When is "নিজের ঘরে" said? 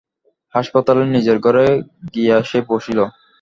1.07-1.65